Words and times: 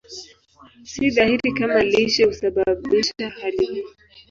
Si 0.89 1.05
dhahiri 1.15 1.51
kama 1.59 1.79
lishe 1.89 2.23
husababisha 2.25 3.25
hali 3.37 3.65
hii. 3.65 3.83